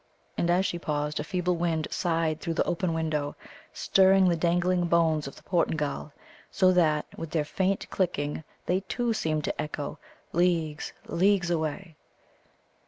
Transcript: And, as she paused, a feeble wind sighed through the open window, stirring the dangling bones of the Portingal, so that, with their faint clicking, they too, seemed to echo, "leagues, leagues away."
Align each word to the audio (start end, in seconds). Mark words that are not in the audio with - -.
And, 0.35 0.49
as 0.49 0.65
she 0.65 0.79
paused, 0.79 1.19
a 1.19 1.23
feeble 1.23 1.55
wind 1.57 1.87
sighed 1.91 2.41
through 2.41 2.55
the 2.55 2.63
open 2.63 2.91
window, 2.91 3.35
stirring 3.71 4.27
the 4.27 4.35
dangling 4.35 4.87
bones 4.87 5.27
of 5.27 5.35
the 5.35 5.43
Portingal, 5.43 6.11
so 6.49 6.71
that, 6.71 7.05
with 7.17 7.29
their 7.29 7.45
faint 7.45 7.87
clicking, 7.91 8.43
they 8.65 8.79
too, 8.79 9.13
seemed 9.13 9.43
to 9.43 9.61
echo, 9.61 9.99
"leagues, 10.33 10.91
leagues 11.07 11.51
away." 11.51 11.95